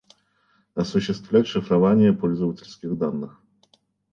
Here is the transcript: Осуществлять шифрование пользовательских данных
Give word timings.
Осуществлять 0.73 1.45
шифрование 1.45 2.11
пользовательских 2.11 2.97
данных 2.97 3.39